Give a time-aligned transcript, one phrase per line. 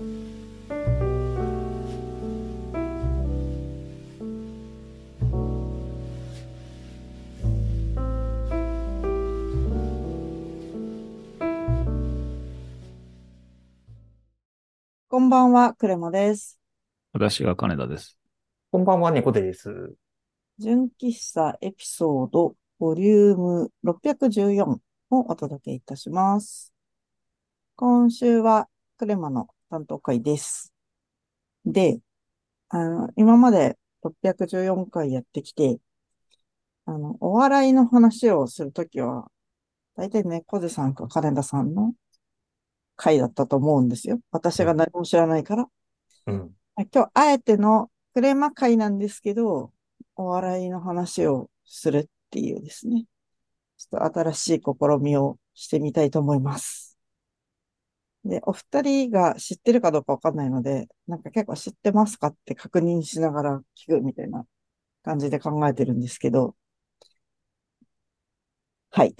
[0.00, 0.04] こ
[15.18, 16.58] んばんは、クレマです。
[17.12, 18.18] 私が金田です。
[18.72, 19.92] こんばんは、猫背です。
[20.58, 24.80] 純喫茶エピソードボリューム614を
[25.10, 26.72] お届けいたします。
[27.76, 30.72] 今週はクレマの担当会です。
[31.64, 32.00] で、
[32.68, 35.78] あの、今まで614回やってきて、
[36.86, 39.30] あの、お笑いの話をするときは、
[39.96, 41.94] 大体猫背さんか金田さんの
[42.96, 44.20] 回だったと思うんですよ。
[44.30, 45.68] 私が何も知らないから。
[46.26, 46.54] うん。
[46.92, 49.72] 今日、あえてのクレマ会なんですけど、
[50.16, 53.04] お笑いの話をするっていうですね。
[53.78, 56.89] ちょっと新しい試みをしてみたいと思います。
[58.24, 64.46] で、お二人が知ってるかどうかわかんないので、なんか結構知ってますかって確認しながら聞くみたいな
[65.04, 66.56] 感じで考えてるんですけど、
[68.90, 69.14] はい。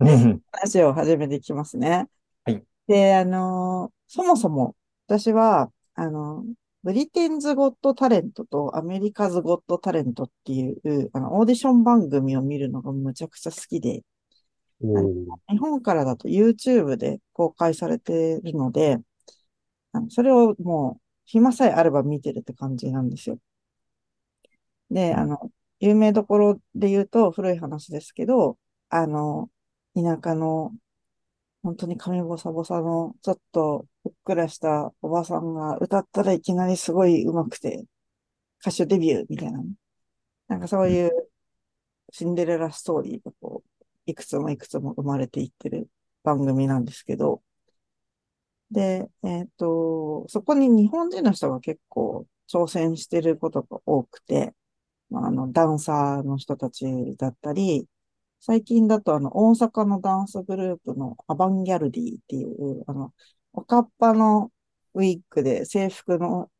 [0.00, 0.40] うん。
[0.52, 2.06] 話を始めていきますね。
[2.44, 2.64] はい。
[2.88, 6.44] で、あのーそもそも私は、あの、
[6.84, 14.04] ブリテンズ・ゴット・タレントとアメリカズ・ゴット・タレントっていう、あの、オーディション番組を見るのがむちゃくちゃ好きで、
[14.80, 18.98] 日本からだと YouTube で公開されてるので、
[19.92, 23.38] あのそれをもう、暇さえあれば見てるって感じなんですよ。
[24.90, 29.50] で、あの、有名どころで言うと古い話ですけど、あの、
[29.94, 30.72] 田舎の、
[31.62, 37.84] 本当に髪ボサボサの、ちょっとふっくらしたおばさんが歌ったらいきなりすごい上手くて、
[38.60, 39.70] 歌手デビューみたいなね。
[40.48, 41.10] なんかそういう
[42.12, 43.67] シンデレラストーリーがこう、
[44.08, 45.88] いくつもいくつも生まれていってる
[46.24, 47.42] 番組なんですけど、
[48.70, 54.54] で、えっと、そこに日本人の人が結構挑戦してることが多くて、
[55.10, 56.86] まあ、あの、ダンサーの人たち
[57.18, 57.88] だったり、
[58.40, 63.14] 最近だとあの、大阪のダンスグループのアバンギャルディっていう、あの、
[63.52, 64.52] おかっぱの
[64.94, 66.50] ウィッグで制服の、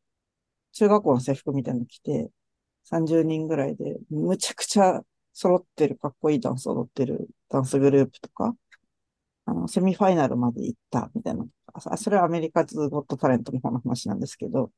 [0.73, 2.31] 中学校の制服みたいなの着て、
[2.85, 5.03] 30人ぐらいで、むちゃくちゃ
[5.33, 8.55] 揃ってるかっこいいダンス踊ってるダンスグループとか、
[9.45, 11.45] あの、セミファイナルまで行ったみたいな。
[11.73, 14.71] あそれはアメリカズゴットタレントの方の話なんですけど、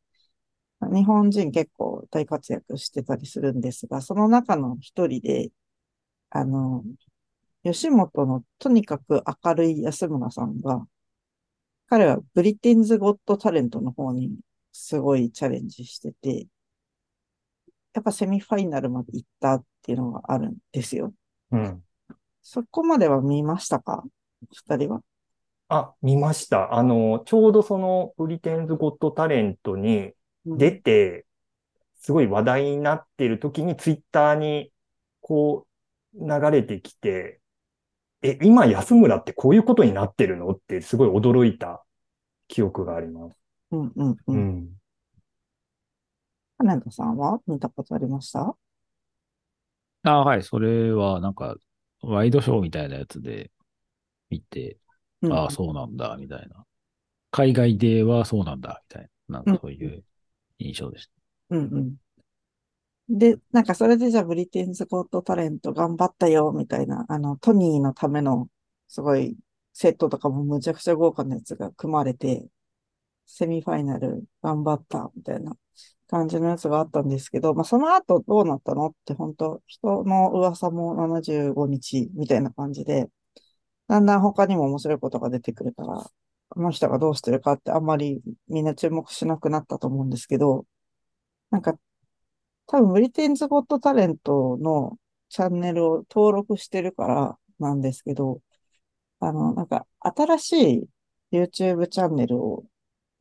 [0.82, 5.52] 日本人結構大活躍してたりするんですが、その中の一人で、
[6.32, 6.84] あの、
[7.64, 10.88] 吉本のとにかく明るい安村さんが、
[11.88, 14.40] 彼はブリティンズ・ゴット・タレントの方に
[14.72, 16.48] すごいチャレンジしてて、
[17.94, 21.14] やっぱセミファイナルまで行ったっていうのがあるんですよ。
[21.52, 21.84] うん。
[22.42, 24.04] そこまでは見ましたか？
[24.54, 25.02] 二人は。
[25.70, 26.74] あ、見ました。
[26.74, 30.12] あの、ちょうどそのブリテンズ・ゴット・タレントに
[30.46, 31.26] うん出て、
[31.96, 34.72] すごい話題になっている時にツイッターに
[35.22, 35.68] こ
[36.16, 37.40] う流れてきて、
[38.24, 40.50] え、今安村ってこういうことになってるの？
[40.50, 41.84] ってすごい驚いた
[42.48, 43.36] 記憶があります。
[43.72, 44.18] うんうんう。
[44.28, 44.70] うんん。
[46.62, 48.56] 花田さんは見たことありました？
[50.04, 50.44] ああ、はい。
[50.44, 51.56] それは、なんか、
[52.02, 53.52] ワイドショーみたいなやつで
[54.30, 54.78] 見て、
[55.22, 56.66] うんああ、そうなんだ、みたいな。
[57.32, 59.40] 海外ではそうなんだ、みたいな。
[59.40, 60.04] なんかそういう
[60.60, 61.14] 印象でした。
[61.56, 61.96] うん
[63.10, 63.18] うん。
[63.18, 68.50] で、なんかそれでじゃあブリテンズ・ゴット・タレント頑張ったよ、みたいな、あの、トニーのための、
[68.88, 69.36] すごい、
[69.74, 72.48] セットとかもむちゃくちゃ豪華なやつが組まれて、
[73.26, 75.56] セミファイナル頑張った、みたいな
[76.12, 83.10] 感じのやつがあったんですけど、まあその後どうなったのって本当人の噂も75日みたいな感じで、
[83.88, 86.12] だんだん他にも面白いことが出てくるから、
[86.50, 90.66] この人がどうしてるかってあんまりみんな注目しなくなったと思うんですけど、
[91.52, 91.76] なんか
[92.68, 94.98] 多分ブリテンズ・ゴット・タレントの
[95.30, 98.42] チャンネルを登録してるからなんですけど、
[99.20, 100.90] あの、なんか新しい
[101.32, 102.66] YouTube チャンネルを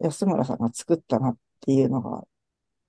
[0.00, 2.24] 安村さんが作ったなっていうのが、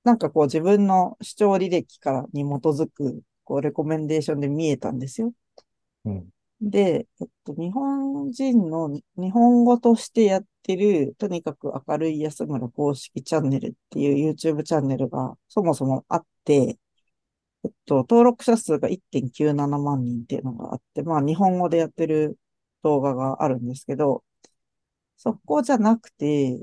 [0.03, 5.33] なんかこう自分の視聴履歴からに基づく、こうレコメンデーションで見えたんですよ。
[6.05, 6.29] うん。
[6.61, 16.79] で、えっと、日本人のに日本語としてやってる、とにかく明るい安村公式チャンネルっていう YouTube チャンネルがそもそもあって、
[17.63, 22.37] えっと、登録者数が1.97万人っていうのがあって、まあ日本語でやってる
[22.83, 24.23] 動画があるんですけど、
[25.17, 26.59] そこじゃなくて、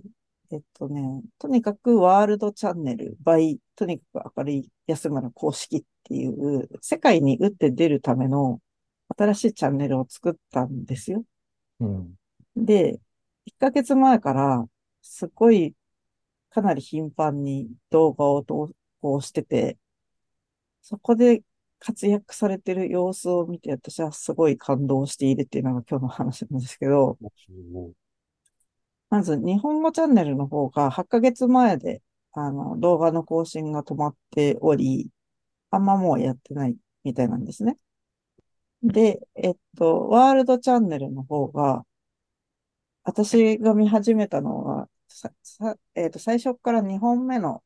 [0.51, 8.61] えっとね、とにかくワールドチャンネル by とにかく明るい安村公式っていう、世界に打って出るための
[9.17, 11.25] 新しいチャンネルを作ったんですよ。
[11.81, 12.15] うん。
[12.57, 12.99] で、
[13.47, 14.67] 1ヶ月前から、
[15.03, 15.75] すごい
[16.51, 18.71] かなり頻繁に動画を投
[19.01, 19.79] 稿してて、
[20.83, 21.43] そこで
[21.79, 27.19] 活躍されてる様子を見て、私はすごい感動しているっていうのが今日の話なんですけど、
[29.11, 32.03] まず日本語チャンネルの方が8ヶ月前で、
[32.33, 35.11] あの、動画の更新が止まっており、
[35.71, 37.79] あんまもうやってないみたいなんですね。
[38.83, 41.85] で、えっと、ワールドチャンネルの方が、
[43.05, 47.63] 私が見始めたのは、さ、さ、えっと、最初から2本目の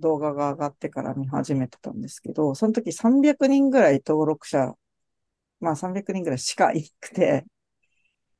[0.00, 4.74] 動画が上がってから見始めてたんですけど、その時300人ぐらい登録者、
[5.60, 7.46] まあ300人ぐらいしかいなくて、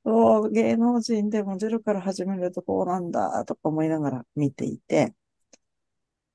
[0.05, 5.15] おー芸能人でもゼロから始めるとこうなんだとか思いながら見ていて、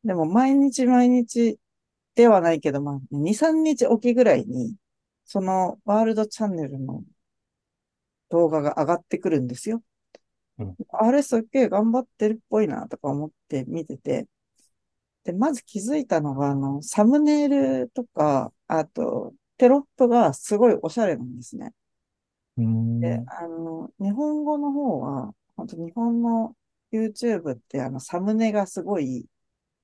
[0.04, 1.60] でも毎日毎日
[2.16, 4.76] ではないけど、まあ2、3日おきぐらいに、
[5.26, 7.04] そのワールドチャンネルの
[8.30, 9.82] 動画が上がってくるんですよ。
[10.60, 14.28] うんあれすっげえ頑張ってるっぽいなとか思って見てて、
[15.24, 21.74] で、まず気づいたのが、あの、サムネイルとか、あと、テロップがすごいおしゃれなんですね。
[22.58, 23.00] うん。
[23.00, 26.56] で、あの、日本語の方は、本当日本の
[26.92, 29.28] YouTube ってあの、サムネがすごい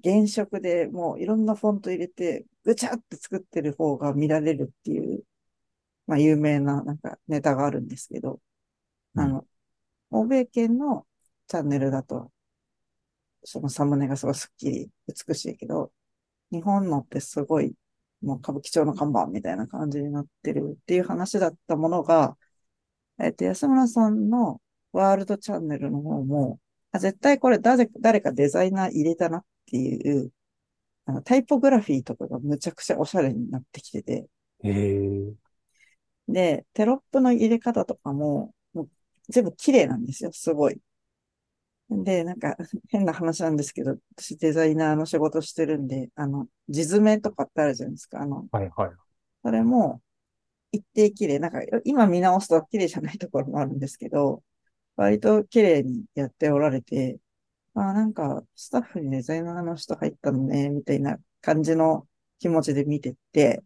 [0.04, 5.26] 原色でもういろんなフォント入れて、ぐちゃって作ってる方が見られるっていう、
[6.08, 8.42] まあ有名ななんかネタがあるんですけど、
[9.16, 9.48] あの、
[10.12, 11.08] 欧米圏の
[11.48, 12.32] チャンネルだと、
[13.44, 14.90] そのサムネがすごいスッキリ
[15.28, 15.92] 美しいけど、
[16.52, 17.76] 日本のってすごい、
[18.22, 22.38] もう歌舞伎町の看板みたいな感じになってるっていう話だったものが、
[23.24, 26.60] えっと、安村さんのワールドチャンネルの方も、
[26.92, 30.32] あ絶対これ誰誰かデザイナー入れたなっていう、
[31.06, 34.28] あのタイポグラフィーとかがむちゃくちゃおしゃれになってきてて。
[36.28, 38.90] で、テロップの入れ方とかも、もう
[39.30, 40.80] 全部綺麗なんですよ、すごい。
[41.90, 42.56] で、なんか
[42.90, 48.22] 変な話なんですけど、私デザイナーの仕事してるんで、あの、地図面とかってあるじゃないですか。
[48.22, 48.92] あの、はいはい。
[49.44, 50.02] それも
[50.72, 51.40] 一定綺麗。
[51.40, 54.44] なんか今見直すと綺麗じゃないところもあるんですけど、
[54.96, 57.20] 割と綺麗にやっておられて、
[57.76, 62.08] あ、なんかスタッフにデザイナーの人入ったのね、みたいな感じの
[62.40, 63.64] 気持ちで見てて、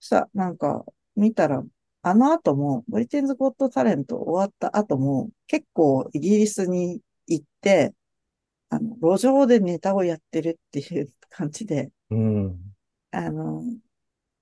[0.00, 0.84] そしたらなんか
[1.16, 1.62] 見たら、
[2.02, 7.94] あの後も、ブリテンズ・ゴット・タレント終わった後も、結構イギリスに行って、
[8.70, 12.56] あの、路上でネタをやってるっていう感じで、うん。
[13.10, 13.62] あの、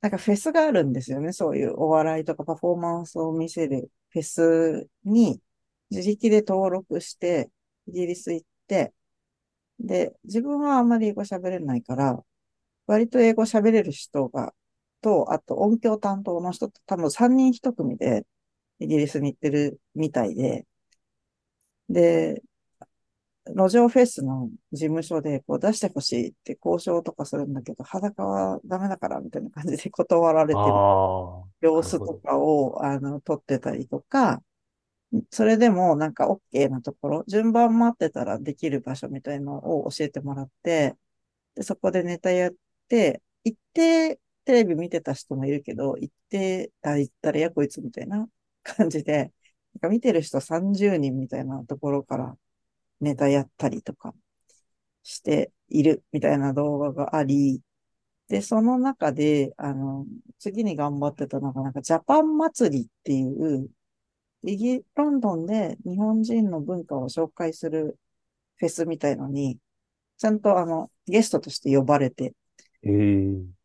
[0.00, 1.32] なんかフェスがあるんですよね。
[1.32, 5.40] そういうお笑いとかパフォーマンスを見せるフェスに
[5.90, 7.50] 自力で登録して、
[7.88, 8.94] イギリス行って、
[9.80, 12.24] で、自分はあんまり英語喋れないから、
[12.86, 14.54] 割と英語喋れる人が、
[15.02, 18.26] と、あと音響担当の人と多分3人1組で
[18.80, 20.66] イギリスに行ってるみたいで、
[21.88, 22.42] で、
[23.54, 30.66] 路上フェスの事務所でこう出してほしいって交渉とかするんだけど、裸はダメだからみたいな感じで 断られてる。
[31.60, 34.42] 様子とかを、あの、撮ってたりとか、
[35.30, 40.96] それでもなんか OK なところ、順番待ってたらできる場所みたいのを教えてもらって、
[41.54, 42.52] で、そこでネタやっ
[42.88, 48.28] て、一定テレビ見てた人もいるけど、一定、あ、誰やこいつみたいな
[48.62, 49.32] 感じで、
[49.74, 52.36] なんか見てる人30人みたいなところから
[53.00, 54.14] ネタやったりとか
[55.02, 57.62] しているみたいな動画があり、
[58.28, 60.06] で、その中で、あの、
[60.38, 63.68] 次に頑張ってたのが、なんかジャパン祭りっていう、
[64.44, 67.98] イギ、ロンドンで日本人の文化を紹介する
[68.56, 69.58] フェスみたいのに、
[70.18, 72.34] ちゃんとあの、ゲストとして呼ばれて、
[72.82, 73.58] へえ。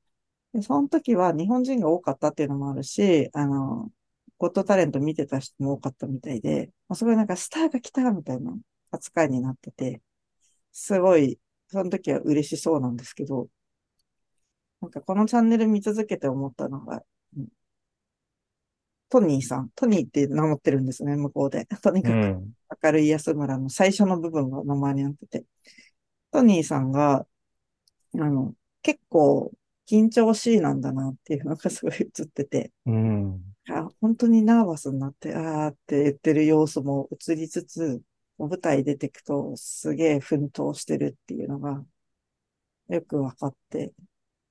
[0.53, 3.89] で、その時は日本人が多かったっていうのもあるし、あの、
[4.37, 8.55] ゴッドタレント見てた人も多かったみたいで、まあすごいなんかスターが来たみたいな
[8.93, 10.01] 扱いになってて、
[10.71, 13.49] すごい、その時は嬉しそうなんですけど、
[14.81, 17.03] なんかこのチャンネル見続けて思ったのが、
[17.37, 17.47] うん
[19.09, 21.67] トニーさん、トニーって名乗ってるんですね、向こうで。
[21.83, 22.53] とにうかくん。
[22.83, 25.45] 明るい安村の最初の部分が名前になってて、
[26.31, 27.27] トニーさんが、
[28.15, 29.51] あの、結構
[29.87, 33.55] 緊張しいなんだなっていうのがすごい映ってて、うん。
[33.69, 38.01] あ、本当にナーバスになって、あーって言ってる様子も映りつつ、
[38.47, 41.83] 舞台出てくとすげえ奮闘してるっていうのが
[42.89, 43.93] よくわかって、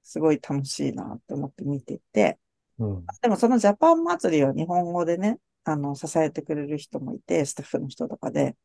[0.03, 2.39] すごい楽しいなって思って見てて、
[2.79, 3.05] うん。
[3.21, 8.57] でもそのジャパン祭りは日本語でね、あの、支えてくれる人もいて、スタッフの人とかで、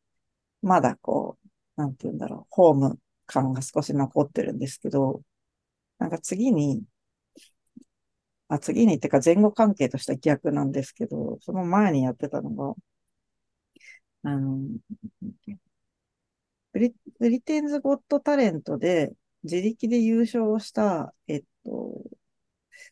[0.62, 1.38] まだこ
[1.78, 5.22] う、なんて言うんだろう、ホーム感が少し残ってるんですけど、
[6.00, 6.84] なんか次に、
[8.48, 12.74] あ、次にっていうか前後関係としては逆なんですけど、その前にやってたのが、
[14.28, 14.60] あの、
[16.74, 22.04] ブリブリテンズ・ゴット・タレントで自力で優勝した、えっと、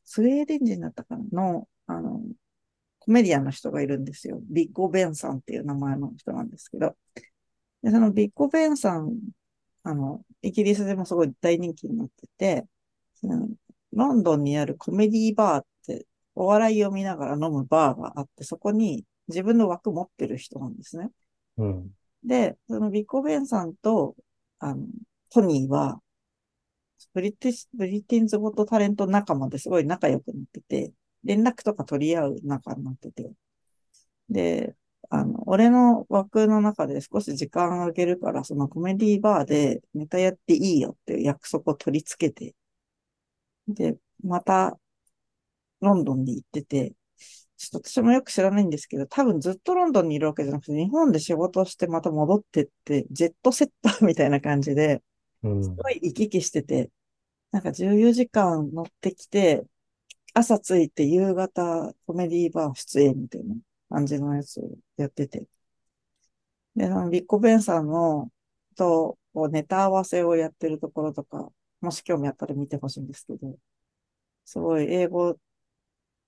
[0.05, 2.21] スウェーデン人だったかなの、あの、
[2.99, 4.39] コメディアンの人がいるんですよ。
[4.49, 6.95] ビッゴ・ベンさんっていう名前の人なんですけど。
[7.83, 9.19] で、そのビッゴ・ベンさん、
[9.83, 12.67] あの、イギリスでもすごい大人気になってて、
[13.23, 13.55] うん
[13.93, 21.11] ロンドンにあるコメディバーって、お笑いを見ながら飲むバーがあって、そこに自分の枠持ってる人なんですね。
[21.57, 21.91] うん。
[22.23, 24.15] で、そのビッコベンさんと、
[24.59, 24.87] あの、
[25.29, 26.01] トニーは、
[27.13, 30.93] ブリティス、ブリティンズゴットタレント仲間ですごい仲良くなってて、
[31.23, 33.31] 連絡とか取り合う仲になってて。
[34.29, 34.75] で、
[35.09, 42.55] あの、俺の枠の中で少し時間あげるから、そのコメディバーでネタやっていいよっていう約束を取り付けて、
[43.67, 44.79] で、また、
[45.81, 46.93] ロンドンに行ってて、
[47.57, 55.01] ちょっと私もよく知らないんですけど、多分ずっとロンドンにいるわけじゃなくて、日本で仕事をしてまた戻ってって、ジェットセッターみたいな感じで、
[55.43, 56.89] うんすごい行き来してて、
[57.51, 59.65] なんか14時間乗ってきて、
[60.33, 63.55] 朝着いて夕方コメディバー出演みたいな
[63.89, 65.47] 感じのやつをやってて。
[66.75, 68.29] で、そのビッコベンさんの、
[68.75, 69.17] と、
[69.51, 73.57] ネタ合わせをやってるところとか、もし興味あったら見てほしいんですけど、
[74.45, 75.37] すごい英語、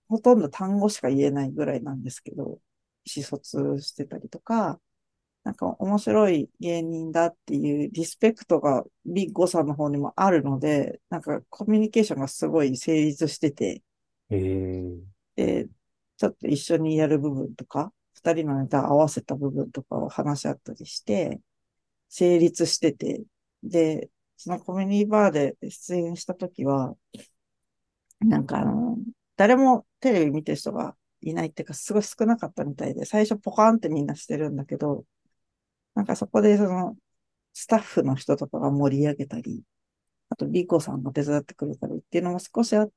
[0.08, 2.60] ほとんど単語しか言えないぐらいなんですけど、
[3.06, 4.80] 意思疎通してたりとか、
[5.44, 13.82] なんか面白い芸人だっていうリスペクトがビッゴさんの方にもあるので、なんかコミュニケーションがすごい成立してて、
[14.30, 15.00] えー、
[15.36, 15.68] で、
[16.18, 21.40] ちょっと一緒にやる部分とか、二人のネタ合わせた部分とかを話し合ったりして、
[22.10, 23.24] 成立してて、
[23.64, 26.96] で、そのコミュニティバーで出演した時は、
[28.20, 28.98] なんかあの、
[29.38, 35.06] 誰もテレビ見てる人がいないっていうか、すごい少なかったみたいで、最初ポカーンってみんなしてるんだけど、
[35.96, 36.98] なんかそこでその、
[37.54, 39.64] スタッフの人とかが盛り上げたり、
[40.30, 42.88] あとビコさんが手伝ってくれたりっていうのも少しあ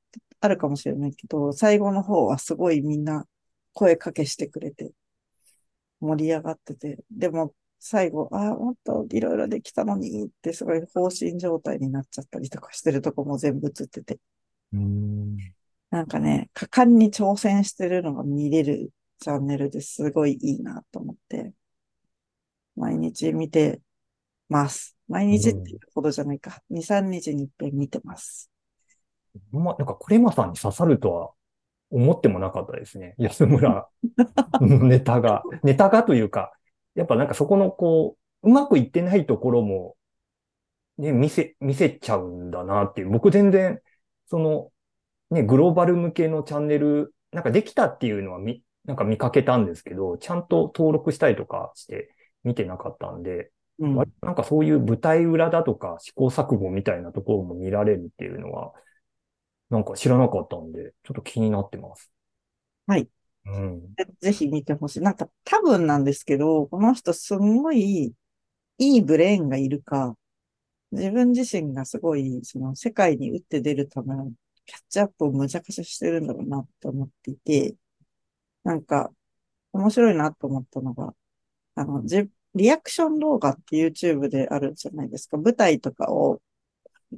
[0.41, 3.25] あるかもしれないけど、最後の方はすごいみんな
[3.73, 4.93] 声かけしてくれて、
[5.99, 14.19] 盛り上がってて、でも最後、ああ、もっといろいろできたのにってすごい放心状態になっちゃったりとかしてるとこも全部映ってて、
[14.73, 15.37] うん。
[15.91, 21.53] なんかね、果敢に挑戦してるのが見れるチャンネルですごいいいなと思って、
[22.77, 23.81] 毎日見て
[24.47, 24.97] ます。
[25.09, 26.61] 毎日っていうほどじゃないか。
[26.69, 28.49] 2、3日に一遍見てます。
[29.51, 31.31] ま、なんか、クレマさんに刺さるとは
[31.89, 33.15] 思ってもなかったですね。
[33.17, 33.89] 安村
[34.61, 35.43] の ネタが。
[35.63, 36.53] ネタがというか、
[36.95, 39.97] やっぱなんかそこのこう、うまくいってないところも、
[40.97, 43.09] ね、見せ、見せちゃうんだなっていう。
[43.09, 43.81] 僕全然、
[44.27, 44.71] その、
[45.31, 53.95] ね、グローバル向けのチャンネル、なんかできたっていうのはみ、なんか見かけたんですけど、ちゃんと登録したりとかして見てなかったんで、うん。
[54.21, 58.73] なんかそういう舞台裏だとか試行錯誤みたいなところも見られるっていうのは、
[59.69, 62.11] なんか知らなかったんで、ちょっと気になってます。
[62.87, 63.07] はい。
[63.45, 63.95] うん。
[63.97, 65.01] ぜぜひ見てほしい。
[65.01, 68.13] なんか多分なんですけど、この人すんごい
[68.79, 70.15] いいブレーンがいるか、
[70.91, 74.31] 自分自身がすごい、その世界に打って出るための
[74.65, 77.75] キャッチアップをむちゃくちゃしてるんだろうなと思っていて、
[78.63, 79.11] なんか
[79.73, 81.15] 面白いなと思ったのが、
[81.75, 85.37] あの、じ、リアクション動画って YouTube であるじゃないですか。
[85.37, 86.41] 舞台とかを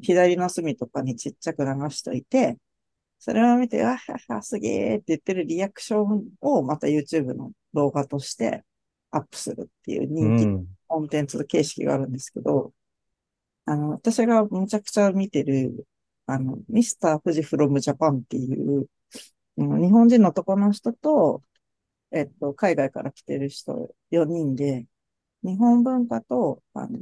[0.01, 2.57] 左の隅とかにちっちゃく流しといて、
[3.19, 8.63] それを見て、わはは、すげーって言ってるリアクションをまた YouTube の動画として
[9.11, 10.67] アップするっていうう人気ん。
[10.87, 12.73] コンテンツ形式があるんですけど、
[13.65, 15.87] あの、私がむちゃくちゃ見てる、
[16.25, 18.89] あの、ミスター富士フロムジャパンっていう、
[19.57, 21.43] うん日本人の男の人と、
[22.11, 24.87] えっと、海外から来てる人4人で、
[25.43, 26.99] 日本文化と、あの、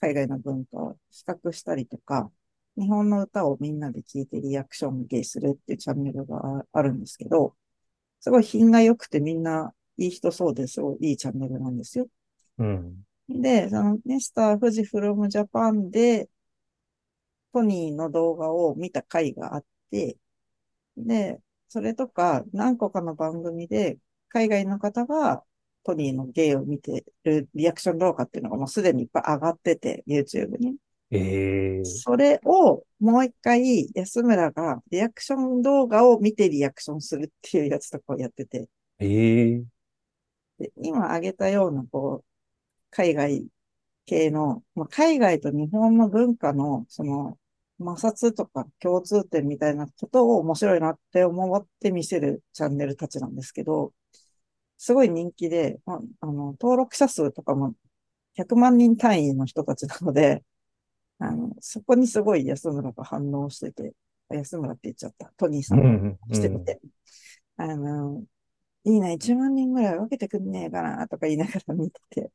[0.00, 2.30] 海外の文化を比較したりとか、
[2.76, 7.56] 日本の歌をみんなで聴いてリアクション芸するっていうチャンネルがああるんですけど、
[8.20, 12.08] すごい品が良くてみんないい人そうですごいいいチャンネルなんですよ。
[12.58, 13.04] うん。
[13.28, 16.28] で、そのミスター富士フロムジャパンで、
[17.54, 20.18] トニーの動画を見た回があって、
[20.96, 25.44] で、それとか何個かの番組で海外の方が
[25.84, 30.76] トニーの芸を見てるリアクション動画っていうのがもうすでにいっぱい上がってて、YouTube に。
[31.10, 38.68] ええそれをもう一回安村がリアクション動画を見てリアクションするっていうやつとかをやってて、
[38.98, 39.64] ええ
[40.58, 42.26] で今挙げたような、こう、
[42.90, 43.46] 海外
[44.06, 47.38] 系の、まあ、海外と日本の文化の、その、
[47.78, 53.92] 摩擦とか共通点みたいなことを面白いなって思って見せるチャンネルたちなんですけど、
[54.78, 57.74] すごい人気で、まあ、あの、登録者数とかも
[58.34, 60.42] 100万人単位の人たちなので、
[61.18, 63.94] あの、そこにすごい安村が反応してて、
[64.30, 65.32] 安村って言っちゃった。
[65.36, 66.18] トニーさうん。
[66.32, 66.80] してみて。
[67.56, 68.24] あの、
[68.84, 72.32] いいな、1万人ぐらい分けてくんねえかな、とか言いながら見てて。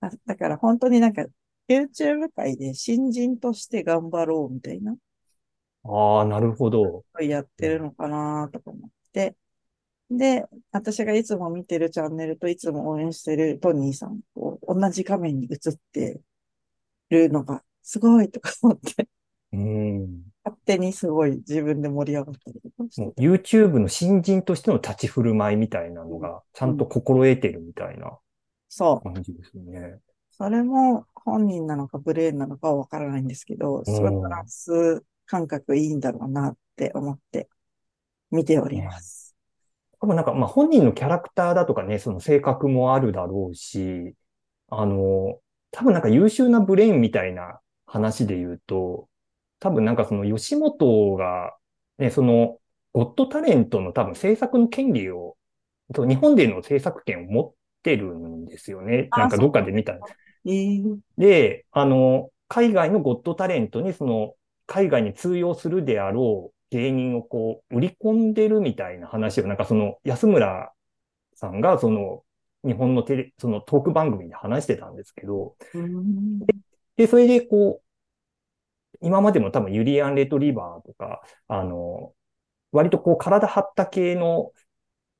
[0.00, 1.24] あだから本当になんか、
[1.68, 4.96] YouTube 界で新人として頑張ろうみたいな、
[5.84, 7.04] ああ、なるほど。
[7.20, 9.36] やってるのかな、とか思って。
[10.10, 16.20] で、私がいつも見てるチャンネルといつも応援してるトニーさん、こう、同じ画面に映って
[17.10, 19.08] るのが、すごいとか思って、
[19.52, 20.32] うん。
[20.44, 28.18] 勝手にすごい自分で盛り上がったりとかして YouTube の新人としての立ち振る舞いみたいなのが、ちゃんと心得てるみたいな
[28.68, 29.12] そう。
[29.12, 29.98] 感じですね。
[30.32, 37.48] それも本人なのかブレーンなのかはわからないんですけど、すごいバランス感覚いいんだろうなって思って
[38.30, 39.36] 見ております。
[40.00, 44.14] 多分なんか、まあ本人のキャラクターだとかね、その性格もあるだろうし、
[44.68, 45.38] あの、
[45.70, 49.08] 多分なんか優秀なブレーンみたいな話で言うと、
[49.60, 51.54] 多分なんかその吉本が、
[51.98, 52.58] ね、その、
[52.92, 55.36] ゴッドタレントの多分制作の権利を、
[55.94, 59.08] と日本での制作権を持ってるんですよね。
[59.10, 59.98] あなんかどっかで見た。
[60.44, 64.34] えーで、あの、海外のゴッドタレントにその、
[64.66, 70.72] 海外に通用するであろう芸人をこう、売り込んでるみたいな話を、なんかその、安村
[71.34, 72.24] さんがその、
[72.64, 76.46] 日本のテレ、そのトーク番組で話してたんですけど、うーん
[76.96, 77.82] で、それでこ
[79.02, 82.14] う、今までも多分ユリアン・レトリバーとか、あの、
[82.72, 84.52] 割とこう体張った系の、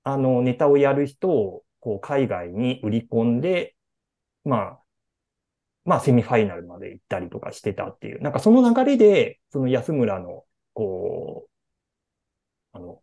[0.05, 3.77] あの、ネタをやる人を、こう、海外に売り込んで、
[4.45, 4.83] まあ、
[5.85, 11.51] まあ、セミファイナルまで行ったりとかしてたっていう、なんかその流れで、その安村の、こう、
[12.73, 13.03] あの、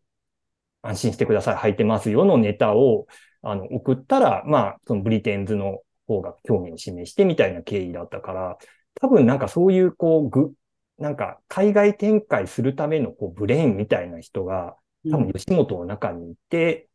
[0.81, 3.07] 安心してください、履いてますよのネタを、
[3.41, 8.57] あの、送ったら、まあ、そのブリテンズの方が興味を示してみたいな経緯だったから、
[9.01, 10.53] 多分なんかそういう、こう、ぐ、
[10.97, 14.77] なんか海外展開するための、こう、ブレーンみたいな人が、
[15.11, 16.88] 多分吉本の中にいて、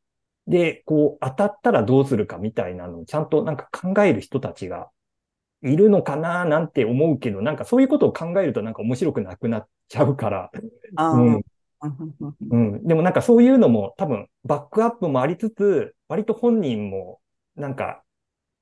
[0.47, 4.91] で、こう、当たったらどうするかみたいなのをちゃんとなんか考える人たちが
[5.63, 10.51] いるのかななんて思うけど、なんかそういうことを考えるとなんか面白くなくなっちゃうから、
[10.97, 11.43] うん、うん。
[12.51, 12.87] うん。
[12.87, 17.21] でもなんかそういうのも多分バックアップもありつつ、割と本人も
[17.57, 18.03] なんか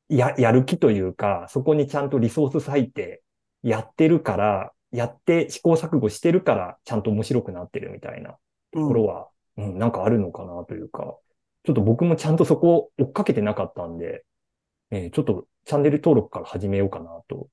[0.09, 3.23] や、やる気というか、そこにちゃんとリソース割いて
[3.63, 8.37] やってるから、やって試行錯誤してるから、ちゃんと面白くなってるみたいな
[8.73, 11.17] ところは、うん、なんかあるのかなというか、
[11.65, 14.25] ちょっと僕もちゃんとそこを追っかけてなかったんで、
[14.91, 17.49] えーちょっとチャンネル登録から始めようかなと、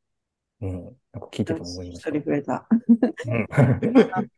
[0.61, 2.09] うん、なんか聞いてて思いました。
[2.09, 2.67] 一人増えた。
[3.27, 3.47] うん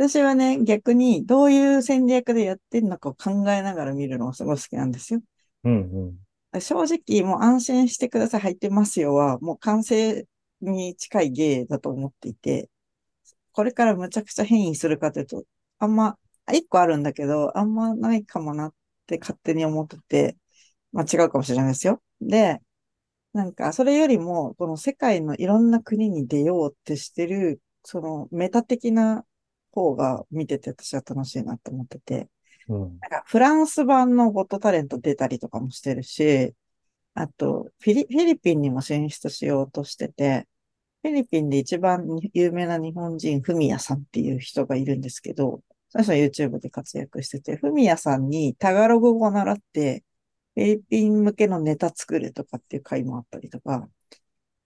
[0.00, 5.20] 私はね、逆にどういう戦略でやってるのかを考えながら見るのがすごい好きなんですよ。
[5.64, 5.72] うん
[6.52, 10.26] うん正直、もう安心してください、入ってますよは、もう完成
[10.60, 12.68] に近い芸だと思っていて、
[13.52, 15.44] これからむちゃくちゃ変異するかというと、
[15.78, 18.74] あんま、あ一個あるんだけど、あんまないかもなっ
[19.10, 20.36] て勝手に思ってて、
[20.92, 22.02] まあ違うかもしれないですよ。
[22.20, 22.60] で、
[23.32, 29.24] なんか、それよりも、この世界のいろんな国に出ようってしてる、そのメタ的な
[29.72, 32.28] 方が見てて私は楽しいなって思ってて、
[32.68, 36.54] うんなんかフランス版のゴッドタレント出たりとかもしてるし、
[37.14, 40.48] あとフィリ、フィリピンにも進出しようとしてて、
[41.02, 50.04] フィリピンで一番に有名な日本人、フミヤさんっていう人がいるんですけど、その人は YouTube で活躍してて、フミヤさんにタガログ語を習って、
[50.54, 53.88] フィリピン向けのネタ作るとかっていう回もあったりとか、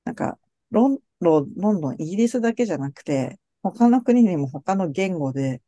[0.04, 0.38] なんか、
[0.70, 5.62] ロンロンロンドン、イギリスだけじゃなくて、他の国にも他の言語で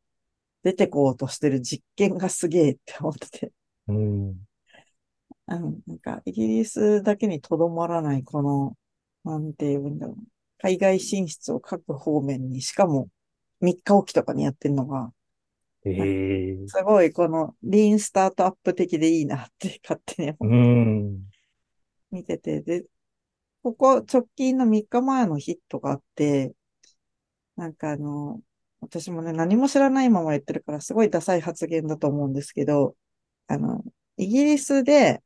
[0.63, 3.53] 出てこうとしてる実験がすげえって思ってて、
[3.89, 4.47] うん
[5.47, 8.77] あの、なんか、イギリスだけにとどまらない、この、
[9.25, 10.17] なんて言うんだろう。
[10.59, 13.09] 海外進出を各方面に、しかも
[13.61, 15.13] 3日おきとかにやってるのが、
[15.91, 21.37] ええすごいこのリーンスタートアップ的でいいなって勝手に思ってうん。
[22.11, 22.85] 見てて、で、
[23.63, 26.55] ここ直近の3日前のヒットがあって、
[27.57, 28.41] なんかあの、
[28.81, 32.97] 私もね、何も知らないまま言ってるから、すごいダサい発言だと思うんですけど、
[33.49, 33.83] あの、
[34.17, 35.23] イギリスで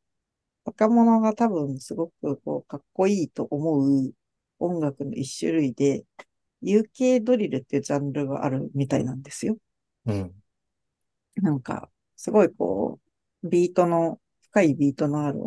[0.64, 4.12] 若者が多分すごくこう、かっこいいと思う
[4.58, 6.04] 音楽の一種類で、
[6.62, 9.56] UK ドリルっていうジャンルがあるみたいなんですよ。
[10.06, 10.39] うん。
[11.36, 13.00] なんか、すごいこ
[13.42, 15.40] う、ビートの、深いビートのある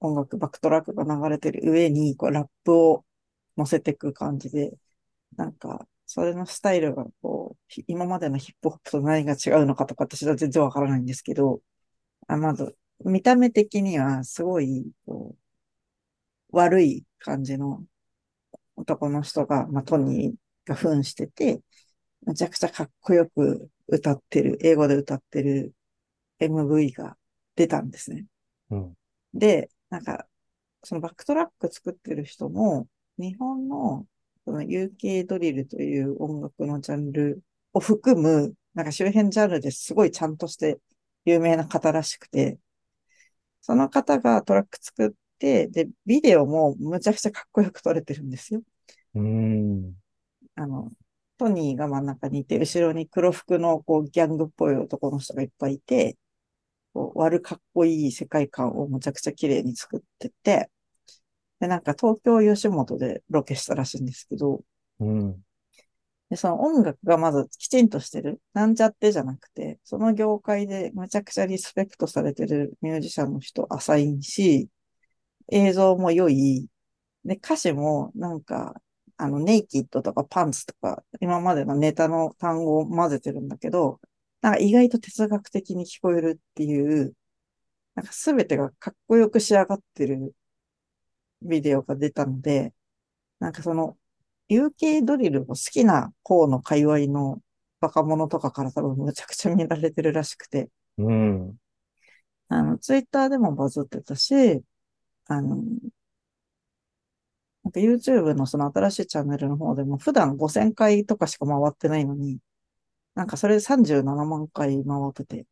[0.00, 3.04] 音楽、バックトラックが流れてる上に、こう、ラップを
[3.56, 4.72] 乗せていく感じで、
[5.36, 11.62] なんか、それのスタイルがこう、今までのヒップホップと何が違うのかとか私は全然わからないんですけど、
[12.28, 15.36] あまず、見た目的にはすごい、こ
[16.52, 17.84] う悪い感じの
[18.76, 21.62] 男の人が、まあ、トニーが扮してて、
[22.26, 25.74] めちゃくちゃかっこよく歌ってる、英語で歌ってる
[26.38, 27.16] MV が
[27.56, 28.26] 出たんですね。
[28.70, 28.94] うん。
[29.34, 30.26] で、なんか、
[30.84, 34.06] そのバックトラック作ってる人も、日本の
[34.44, 40.78] その UK ドリルという音楽のジャンルを含む、なんか周辺ジャンルですごいちゃんとして
[41.24, 42.58] 有名な方らしくて、
[43.60, 48.62] その方がトラック作って、で、ビデオもむちゃくちゃかっこよく撮れてるんですよ。
[49.14, 49.94] うん。
[50.54, 50.90] あの、
[51.40, 56.18] トニーが真ん中にいて、後ろに黒服のこうギャングっぽい男の人がいっぱいいて、
[56.92, 60.70] こう悪かっこいい世界観をむちゃくちゃ綺麗に作ってて、
[61.60, 64.62] で、なんか東京吉本でロケしたらしいんですけど、
[65.00, 65.42] うん。
[66.28, 68.40] で、その音楽がまずきちんとしてる。
[68.52, 74.68] なんちゃってじゃなくて、その業界でむちゃくちゃリスペクトされてるミュージシャンの人浅いんし、
[75.50, 76.66] 映像も良い。
[77.24, 78.80] で、歌詞もなんか、
[79.20, 84.00] あの、ネイキッドとかパンツとか、今までのネタの単語を混ぜてるんだけど、
[84.40, 87.14] なんか意外と哲学的に聞こえるっていう、
[87.96, 90.34] なんか全てがかっこよく仕上がってる
[91.42, 92.72] ビデオが出たので、
[93.40, 93.98] なんかその
[94.48, 97.40] UK ドリルを好きな方の界隈の
[97.80, 101.56] 若者とかから多分むちゃくちゃ見られてるらしくて、うん。
[102.48, 104.62] あの、ツイッターでもバズってたし、
[105.26, 105.62] あの、
[107.70, 112.38] なんか YouTube のその新しいチャンネルの方でも普段5000回とかしか回ってないのに、
[113.14, 115.46] なんかそれで37万回回ってて、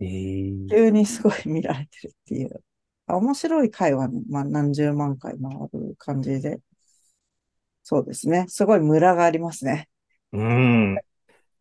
[0.00, 2.62] えー、急にすごい見られてるっていう。
[3.06, 6.60] あ面白い回はね、まあ何十万回回る感じで。
[7.82, 8.46] そうですね。
[8.48, 9.88] すごいムラがありますね。
[10.32, 10.98] うん。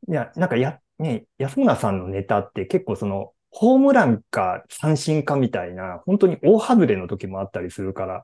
[0.07, 8.23] いや、なんかや、ね、安村さんのネタって結構その、ホームランか三振かみたいな、本当に大外れの時もあったりするから。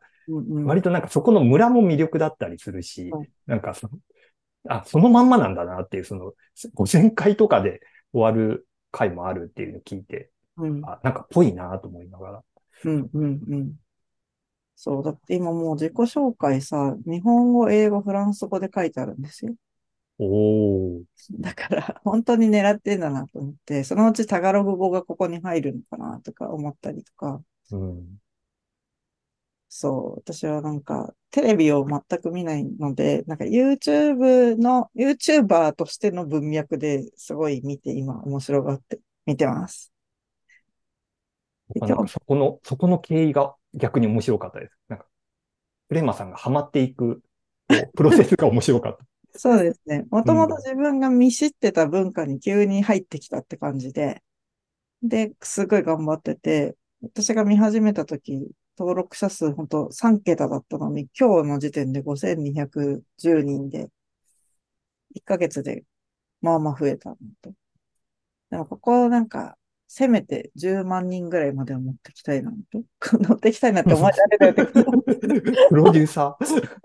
[0.66, 3.94] 割となんかそこのムラも魅力だったりするしうん、なんかその、
[4.70, 6.34] あ、そのまんまなんだなっていう、その、
[6.76, 7.82] 5000回とかで
[8.14, 12.44] 終わる回もあるっていうのを聞いて、うん、あ、なんかぽいなと思いながら。
[12.86, 13.74] うん、うん、うん。
[14.76, 19.56] そう、だって今もう自己紹介さ、日本語、英語、フランス語で書いてあるんですよ。
[20.20, 21.04] おー。
[21.40, 27.42] だから、本当に狙ってんだなと思って、そのうちタガログ語がここに入るのかなとか思ったりとか、
[27.72, 28.22] うん。
[29.74, 39.94] そう、私はなんか、テレビを全く見ないので、なんか YouTube の、YouTuber としての文脈ですごい見て、今面白がって見てます。
[41.74, 44.78] でなんかそこの、そこの経緯が逆に面白かったです。
[44.90, 45.06] なんか、
[45.88, 47.22] プレマさんがハマっていく、
[47.96, 49.40] プロセスが面白かった。
[49.40, 50.06] そうですね。
[50.12, 54.22] もともと自分が見知ってた文化に急に入ってきたって感じで、
[55.02, 58.52] で、すごい頑張ってて、私が見始めた時、
[58.82, 63.90] 登録者数本当3桁だったのに、今日の時点で5210人で、
[65.16, 65.84] 1ヶ月で
[66.42, 67.54] まあまあ増えたのと。
[68.50, 69.56] でもここなんか、
[69.88, 72.84] せめて10万人ぐらいまでは持ってきたいなと。
[73.30, 76.80] 持ってきたいなって思われるよって、すプロデューサー。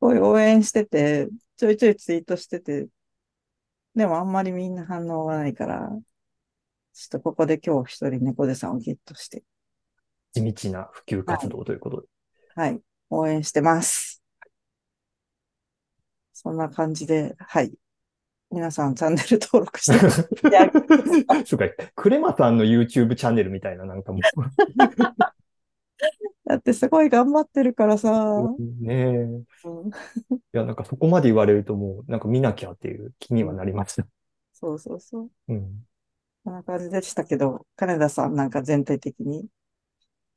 [0.00, 2.88] ごい応援してて、ちょいちょいツイートしてて、
[3.94, 5.90] でもあんまりみんな反応がないから、
[6.92, 9.44] ちょっとここで今日一人猫背さんをゲットして、
[10.32, 12.08] 地道な普及活動ということで。
[12.54, 14.22] はい、応援してます。
[16.32, 17.72] そんな感じで、はい。
[18.50, 19.98] 皆さんチャンネル登録して、
[21.46, 24.18] そうか、クレマさんの YouTube チャンネルみたいな、なんかも
[26.46, 28.96] だってすごい頑張ってるからさ、う、ねえ。
[28.96, 29.44] いうん
[30.52, 34.04] や、なんかそこまで言われるともう、なんか見なきゃっていう気にはなりました。
[34.52, 35.30] そうそうそう。
[35.46, 35.86] うん。
[36.42, 39.46] こんな感じでしたけど、金田さんなんか全体的に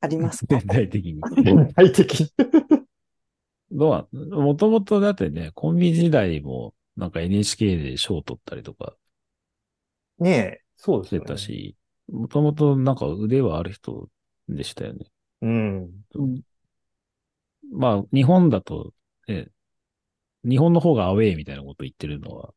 [0.04, 0.58] ありますか？
[0.58, 1.20] 全体的に。
[1.42, 2.30] 全体的に。
[3.72, 8.94] どうなもともとだってね、コンビ時代もなんか NHK で賞を取ったりとか
[10.18, 11.26] ねえ、そうですしてよね。
[11.26, 11.76] たし、
[12.12, 14.08] もともとなんか腕はある人
[14.48, 15.06] でしたよね。
[15.42, 15.82] うん。
[16.14, 16.42] うん。
[17.72, 18.92] まあ、日本だと、
[19.26, 19.48] ね、
[20.44, 22.54] 日本の方がアウェイみたいなこと言ってるのは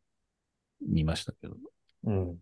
[0.85, 1.55] 見ましたけど、
[2.03, 2.37] うん。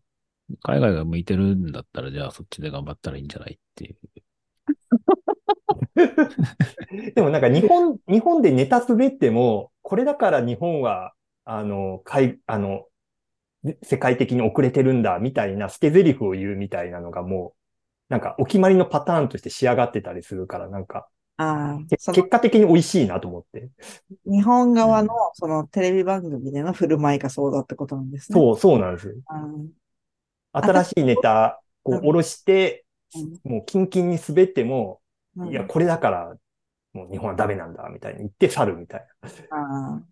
[0.61, 3.97] 海外が向いてるんだったら、じゃあそっちで頑張ったらいいんじゃないっていう。
[7.15, 11.13] でもなんか日本、日本でネタ滑っても、これだから日本は、
[11.45, 12.85] あの、海、あの、
[13.83, 17.59] 世界的に遅れてるんだ、みたいな捨て台詞を言うみたいなのがもう、
[18.09, 23.69] なんかお決まりのパターンとして仕上がってたりするから、なんか、あ結果的に美味しいなと思って。
[24.25, 28.39] 日本側のそのテレビ番組での振る舞いがそうだってことなんですね。
[28.39, 29.15] そう、そうなんですよ。
[29.29, 29.71] うん。
[30.53, 35.04] 新しいネタ、こう、うん下ろして、うんもうキンキンに滑っても、うん
[35.49, 36.35] いや、これだから、
[36.93, 39.07] もう日本はダメなんだ、みたいに言って去るみたい
[39.51, 40.03] ああ。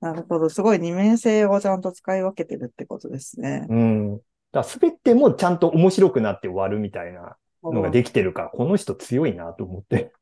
[0.00, 0.48] なるほど。
[0.48, 3.66] すごい二面性をちゃんと使い分けてるってことですね。
[3.68, 3.74] な。
[3.74, 4.16] うん。
[4.52, 10.12] だから全てもちゃんと面白くなって終わるみたいなのができてるから、この人強いなと思って。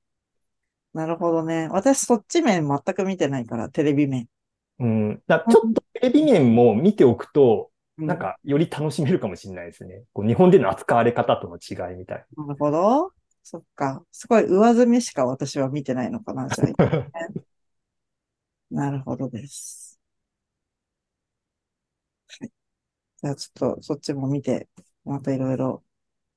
[0.95, 1.69] なるほどね。
[1.71, 4.29] 私そっち面全く見てないから、テレビ面。
[4.79, 5.23] うん。
[5.27, 10.03] だちょっとテレビ面も見ておくと、うんなんか、より楽しめるかもしれないですね。
[10.13, 13.13] こう日本での扱われ方との違いみたいなるほど。
[13.45, 14.03] そっか。
[14.11, 16.87] すごい上澄みしか私は見てないのかな、じゃあ。
[16.87, 17.11] な。
[18.89, 20.01] なるほどです。
[22.41, 22.51] はい。
[23.23, 24.69] じゃあちょっとそっちも見て、
[25.05, 25.85] またいろいろ、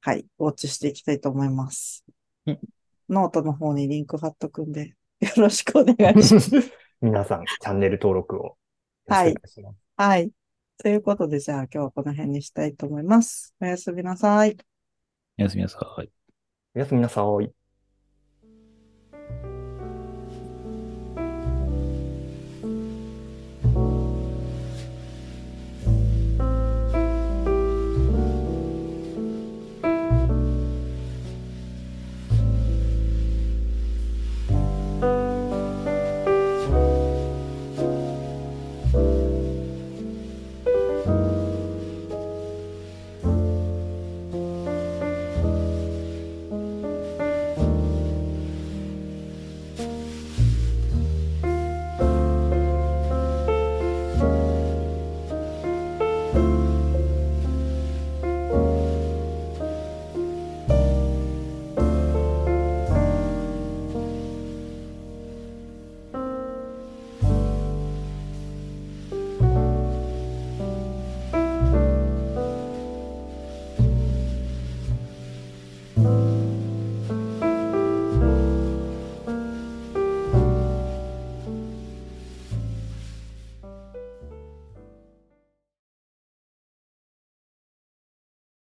[0.02, 2.06] はい、ウォッチしていきたいと思います
[2.46, 2.60] うん。
[3.08, 4.90] ノートの方にリンク貼っとくんで、
[5.22, 6.52] よろしくお願いします。
[7.00, 8.58] 皆さん、チャンネル登録をよ
[9.06, 9.76] ろしくお願い。
[9.96, 10.32] はい。
[10.78, 13.56] ということで、じゃあ今日はこの辺にしたいと思います。
[13.62, 14.58] おやすみなさい。
[15.40, 16.17] おやすみなさい。
[16.78, 17.52] おやすみなさい。